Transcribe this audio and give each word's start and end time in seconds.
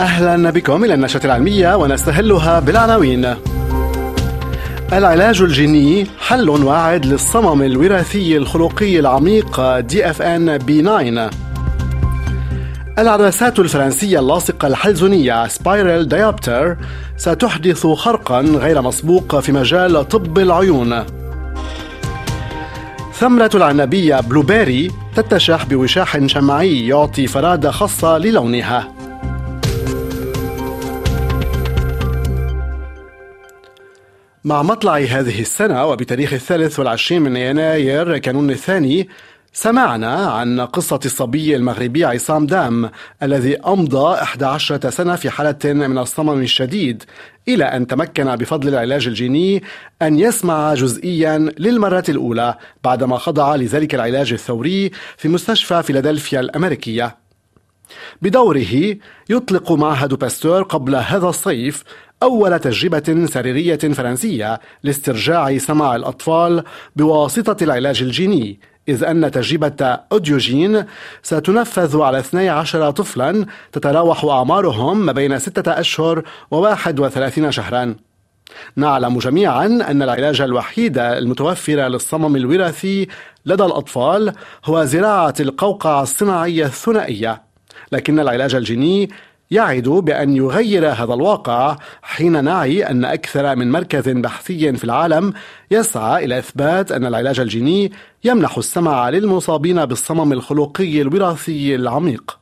أهلا 0.00 0.50
بكم 0.50 0.84
إلى 0.84 0.94
النشرة 0.94 1.26
العلمية 1.26 1.74
ونستهلها 1.76 2.60
بالعناوين. 2.60 3.34
العلاج 4.92 5.42
الجيني 5.42 6.06
حل 6.20 6.48
واعد 6.48 7.06
للصمم 7.06 7.62
الوراثي 7.62 8.36
الخلقي 8.36 8.98
العميق 8.98 9.78
DFNB 9.78 10.82
9 10.82 11.30
العدسات 12.98 13.58
الفرنسية 13.58 14.18
اللاصقة 14.18 14.68
الحلزونية 14.68 15.48
Spiral 15.48 16.08
Diopter 16.08 16.76
ستحدث 17.16 17.86
خرقا 17.86 18.40
غير 18.40 18.82
مسبوق 18.82 19.40
في 19.40 19.52
مجال 19.52 20.08
طب 20.08 20.38
العيون. 20.38 21.04
ثمرة 23.14 23.50
العنبية 23.54 24.20
blueberry 24.20 24.90
تتشح 25.16 25.64
بوشاح 25.64 26.26
شمعي 26.26 26.86
يعطي 26.88 27.26
فرادة 27.26 27.70
خاصة 27.70 28.18
للونها. 28.18 28.95
مع 34.46 34.62
مطلع 34.62 34.96
هذه 34.96 35.40
السنة 35.40 35.86
وبتاريخ 35.86 36.32
الثالث 36.32 36.78
والعشرين 36.78 37.22
من 37.22 37.36
يناير 37.36 38.18
كانون 38.18 38.50
الثاني 38.50 39.08
سمعنا 39.52 40.14
عن 40.14 40.60
قصة 40.60 41.00
الصبي 41.04 41.56
المغربي 41.56 42.04
عصام 42.04 42.46
دام 42.46 42.90
الذي 43.22 43.56
أمضى 43.56 44.14
11 44.14 44.90
سنة 44.90 45.16
في 45.16 45.30
حالة 45.30 45.72
من 45.72 45.98
الصمم 45.98 46.42
الشديد 46.42 47.02
إلى 47.48 47.64
أن 47.64 47.86
تمكن 47.86 48.36
بفضل 48.36 48.68
العلاج 48.68 49.06
الجيني 49.06 49.62
أن 50.02 50.18
يسمع 50.18 50.74
جزئيا 50.74 51.38
للمرة 51.58 52.04
الأولى 52.08 52.54
بعدما 52.84 53.18
خضع 53.18 53.56
لذلك 53.56 53.94
العلاج 53.94 54.32
الثوري 54.32 54.90
في 55.16 55.28
مستشفى 55.28 55.82
فيلادلفيا 55.82 56.40
الأمريكية. 56.40 57.16
بدوره 58.22 58.96
يطلق 59.30 59.72
معهد 59.72 60.14
باستور 60.14 60.62
قبل 60.62 60.94
هذا 60.94 61.28
الصيف 61.28 61.84
أول 62.22 62.58
تجربة 62.58 63.26
سريرية 63.26 63.76
فرنسية 63.76 64.60
لاسترجاع 64.82 65.58
سماع 65.58 65.96
الأطفال 65.96 66.64
بواسطة 66.96 67.64
العلاج 67.64 68.02
الجيني 68.02 68.60
إذ 68.88 69.04
أن 69.04 69.30
تجربة 69.30 69.84
Audiogene 70.12 70.84
ستنفذ 71.22 72.00
على 72.00 72.18
12 72.18 72.90
طفلا 72.90 73.46
تتراوح 73.72 74.24
أعمارهم 74.24 75.06
ما 75.06 75.12
بين 75.12 75.38
6 75.38 75.80
أشهر 75.80 76.22
و31 76.54 77.48
شهرا. 77.48 77.96
نعلم 78.76 79.18
جميعا 79.18 79.66
أن 79.66 80.02
العلاج 80.02 80.40
الوحيد 80.40 80.98
المتوفر 80.98 81.88
للصمم 81.88 82.36
الوراثي 82.36 83.08
لدى 83.46 83.64
الأطفال 83.64 84.32
هو 84.64 84.84
زراعة 84.84 85.34
القوقعة 85.40 86.02
الصناعية 86.02 86.66
الثنائية 86.66 87.42
لكن 87.92 88.20
العلاج 88.20 88.54
الجيني 88.54 89.10
يعد 89.50 89.88
بأن 89.88 90.36
يغير 90.36 90.88
هذا 90.88 91.14
الواقع 91.14 91.76
حين 92.02 92.44
نعي 92.44 92.86
أن 92.90 93.04
أكثر 93.04 93.56
من 93.56 93.70
مركز 93.70 94.08
بحثي 94.08 94.72
في 94.72 94.84
العالم 94.84 95.32
يسعى 95.70 96.24
إلى 96.24 96.38
إثبات 96.38 96.92
أن 96.92 97.06
العلاج 97.06 97.40
الجيني 97.40 97.92
يمنح 98.24 98.58
السمع 98.58 99.08
للمصابين 99.08 99.84
بالصمم 99.84 100.32
الخلقي 100.32 101.02
الوراثي 101.02 101.74
العميق. 101.74 102.38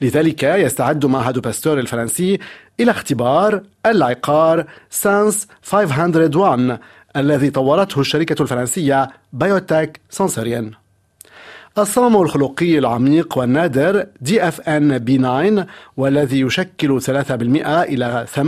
لذلك 0.00 0.42
يستعد 0.42 1.06
معهد 1.06 1.38
باستور 1.38 1.80
الفرنسي 1.80 2.38
إلى 2.80 2.90
اختبار 2.90 3.62
العقار 3.86 4.64
SENS 4.90 5.46
501 5.62 6.78
الذي 7.16 7.50
طورته 7.50 8.00
الشركة 8.00 8.42
الفرنسية 8.42 9.10
biotech 9.32 10.00
Sensorion. 10.10 10.85
الصمم 11.78 12.22
الخلقي 12.22 12.78
العميق 12.78 13.38
والنادر 13.38 14.06
DFNB 14.20 15.18
9 15.18 15.66
والذي 15.96 16.40
يشكل 16.40 17.00
3% 17.02 17.10
إلى 17.66 18.26
8% 18.34 18.38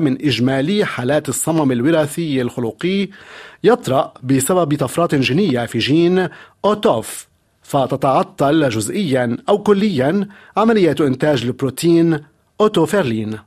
من 0.00 0.26
إجمالي 0.26 0.84
حالات 0.84 1.28
الصمم 1.28 1.72
الوراثي 1.72 2.42
الخلقي 2.42 3.08
يطرأ 3.64 4.14
بسبب 4.22 4.76
طفرات 4.76 5.14
جينية 5.14 5.66
في 5.66 5.78
جين 5.78 6.28
OTOF 6.64 7.28
فتتعطل 7.62 8.68
جزئيا 8.68 9.36
أو 9.48 9.58
كليا 9.58 10.28
عملية 10.56 10.96
إنتاج 11.00 11.44
البروتين 11.44 12.18
otoferlin. 12.60 13.38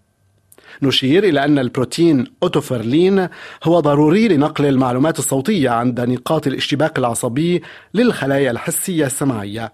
نشير 0.82 1.24
إلى 1.24 1.46
أن 1.46 1.60
البروتين 1.60 2.24
otoferlin 2.44 3.28
هو 3.64 3.80
ضروري 3.80 4.28
لنقل 4.28 4.66
المعلومات 4.66 5.20
الصوتية 5.20 5.70
عند 5.70 6.02
نقاط 6.02 6.48
الاشتباك 6.48 7.00
العصبي 7.00 7.64
للخلايا 7.94 8.52
الحسية 8.52 9.06
السمعية. 9.06 9.74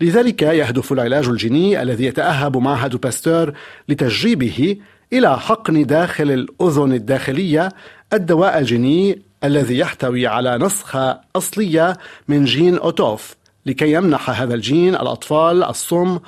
لذلك 0.00 0.42
يهدف 0.42 0.92
العلاج 0.92 1.28
الجيني 1.28 1.82
الذي 1.82 2.04
يتأهب 2.04 2.56
معهد 2.56 2.96
باستور 2.96 3.52
لتجريبه 3.88 4.76
إلى 5.12 5.40
حقن 5.40 5.86
داخل 5.86 6.30
الأذن 6.30 6.92
الداخلية 6.92 7.68
الدواء 8.12 8.58
الجيني 8.58 9.22
الذي 9.44 9.78
يحتوي 9.78 10.26
على 10.26 10.58
نسخة 10.58 11.20
أصلية 11.36 11.96
من 12.28 12.44
جين 12.44 12.78
OTOF 12.78 13.36
لكي 13.66 13.92
يمنح 13.92 14.40
هذا 14.40 14.54
الجين 14.54 14.94
الأطفال 14.94 15.64
الصم 15.64 16.18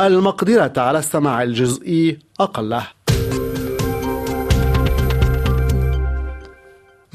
المقدرة 0.00 0.72
على 0.76 0.98
السماع 0.98 1.42
الجزئي 1.42 2.18
أقله. 2.40 2.95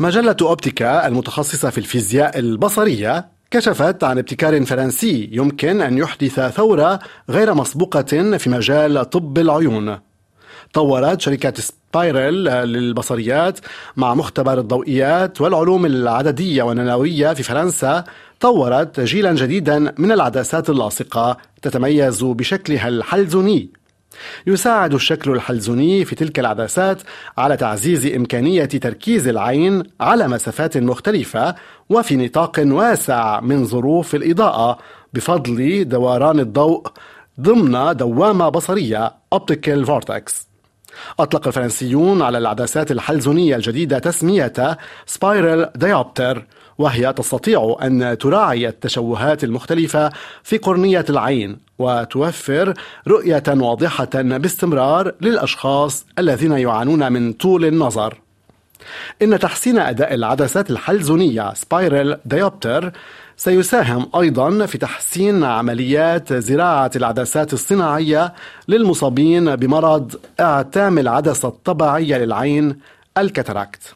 مجلة 0.01 0.35
Optica 0.41 1.07
المتخصصة 1.07 1.69
في 1.69 1.77
الفيزياء 1.77 2.39
البصرية 2.39 3.27
كشفت 3.51 4.03
عن 4.03 4.17
ابتكار 4.17 4.65
فرنسي 4.65 5.29
يمكن 5.31 5.81
أن 5.81 5.97
يحدث 5.97 6.39
ثورة 6.39 6.99
غير 7.29 7.53
مسبوقة 7.53 8.37
في 8.37 8.49
مجال 8.49 9.09
طب 9.09 9.37
العيون. 9.37 9.99
طورت 10.73 11.21
شركة 11.21 11.53
Spiral 11.61 12.43
للبصريات 12.43 13.59
مع 13.97 14.13
مختبر 14.13 14.59
الضوئيات 14.59 15.41
والعلوم 15.41 15.85
العددية 15.85 16.63
والنانوية 16.63 17.33
في 17.33 17.43
فرنسا 17.43 18.03
طورت 18.39 18.99
جيلا 18.99 19.33
جديدا 19.33 19.93
من 19.97 20.11
العدسات 20.11 20.69
اللاصقة 20.69 21.37
تتميز 21.61 22.23
بشكلها 22.23 22.87
الحلزوني 22.87 23.80
يساعد 24.47 24.93
الشكل 24.93 25.31
الحلزوني 25.31 26.05
في 26.05 26.15
تلك 26.15 26.39
العدسات 26.39 27.01
على 27.37 27.57
تعزيز 27.57 28.05
إمكانية 28.05 28.65
تركيز 28.65 29.27
العين 29.27 29.83
على 30.01 30.27
مسافات 30.27 30.77
مختلفة 30.77 31.55
وفي 31.89 32.15
نطاق 32.15 32.59
واسع 32.65 33.39
من 33.39 33.65
ظروف 33.65 34.15
الإضاءة 34.15 34.77
بفضل 35.13 35.85
دوران 35.89 36.39
الضوء 36.39 36.87
ضمن 37.39 37.95
دوامة 37.95 38.49
بصرية 38.49 39.13
Optical 39.35 39.85
Vortex. 39.85 40.50
أطلق 41.19 41.47
الفرنسيون 41.47 42.21
على 42.21 42.37
العدسات 42.37 42.91
الحلزونية 42.91 43.55
الجديدة 43.55 43.99
تسمية 43.99 44.77
Spiral 45.05 45.69
Diopter 45.75 46.45
وهي 46.77 47.13
تستطيع 47.13 47.77
أن 47.81 48.17
تراعي 48.17 48.67
التشوهات 48.67 49.43
المختلفة 49.43 50.09
في 50.43 50.57
قرنية 50.57 51.05
العين 51.09 51.57
وتوفر 51.79 52.73
رؤية 53.07 53.43
واضحة 53.47 54.09
باستمرار 54.13 55.13
للأشخاص 55.21 56.05
الذين 56.19 56.51
يعانون 56.51 57.11
من 57.11 57.33
طول 57.33 57.65
النظر. 57.65 58.21
إن 59.21 59.39
تحسين 59.39 59.79
أداء 59.79 60.13
العدسات 60.13 60.69
الحلزونية 60.69 61.53
Spiral 61.53 62.19
Diopter 62.25 62.91
سيساهم 63.37 64.09
أيضا 64.19 64.65
في 64.65 64.77
تحسين 64.77 65.43
عمليات 65.43 66.33
زراعة 66.33 66.91
العدسات 66.95 67.53
الصناعية 67.53 68.33
للمصابين 68.67 69.55
بمرض 69.55 70.15
اعتام 70.39 70.99
العدسة 70.99 71.47
الطبيعية 71.47 72.17
للعين 72.17 72.79
cataract. 73.17 73.93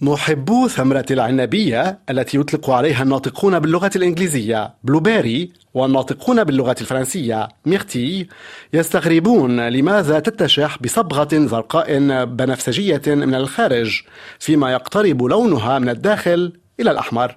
محبو 0.00 0.68
ثمرة 0.68 1.04
العنبية 1.10 1.98
التي 2.10 2.38
يطلق 2.38 2.70
عليها 2.70 3.02
الناطقون 3.02 3.58
باللغة 3.58 3.90
الإنجليزية 3.96 4.74
blueberry 4.84 5.52
والناطقون 5.74 6.44
باللغة 6.44 6.76
الفرنسية 6.80 7.48
myrtille 7.66 8.26
يستغربون 8.72 9.68
لماذا 9.68 10.18
تتشح 10.18 10.78
بصبغة 10.82 11.28
زرقاء 11.32 11.98
بنفسجية 12.24 13.02
من 13.06 13.34
الخارج 13.34 14.02
فيما 14.38 14.72
يقترب 14.72 15.22
لونها 15.22 15.78
من 15.78 15.88
الداخل 15.88 16.52
إلى 16.80 16.90
الأحمر. 16.90 17.36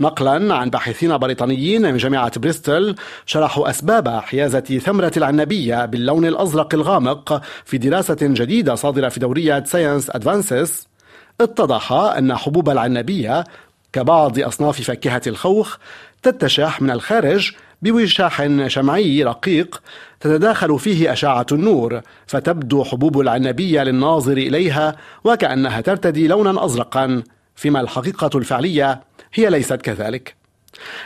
نقلا 0.00 0.54
عن 0.54 0.70
باحثين 0.70 1.18
بريطانيين 1.18 1.82
من 1.82 1.96
جامعة 1.96 2.40
بريستول 2.40 2.94
شرحوا 3.26 3.70
أسباب 3.70 4.08
حيازة 4.08 4.60
ثمرة 4.60 5.12
العنبية 5.16 5.84
باللون 5.84 6.26
الأزرق 6.26 6.74
الغامق 6.74 7.42
في 7.64 7.78
دراسة 7.78 8.18
جديدة 8.20 8.74
صادرة 8.74 9.08
في 9.08 9.20
دورية 9.20 9.64
Science 9.64 10.10
Advances 10.10 10.93
اتضح 11.40 11.92
أن 11.92 12.36
حبوب 12.36 12.70
العنبية 12.70 13.44
كبعض 13.92 14.38
أصناف 14.38 14.80
فاكهة 14.80 15.22
الخوخ 15.26 15.76
تتشح 16.22 16.82
من 16.82 16.90
الخارج 16.90 17.52
بوشاح 17.82 18.66
شمعي 18.66 19.22
رقيق 19.22 19.82
تتداخل 20.20 20.78
فيه 20.78 21.12
أشعة 21.12 21.46
النور 21.52 22.00
فتبدو 22.26 22.84
حبوب 22.84 23.20
العنبية 23.20 23.82
للناظر 23.82 24.36
إليها 24.36 24.96
وكأنها 25.24 25.80
ترتدي 25.80 26.28
لونا 26.28 26.64
أزرقا 26.64 27.22
فيما 27.56 27.80
الحقيقة 27.80 28.30
الفعلية 28.38 29.00
هي 29.34 29.50
ليست 29.50 29.82
كذلك. 29.82 30.34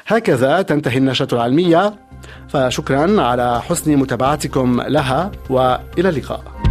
هكذا 0.06 0.62
تنتهي 0.62 0.98
النشرة 0.98 1.34
العلمية 1.34 1.94
فشكرا 2.48 3.22
على 3.22 3.62
حسن 3.62 3.96
متابعتكم 3.96 4.80
لها 4.80 5.32
وإلى 5.50 6.08
اللقاء. 6.08 6.67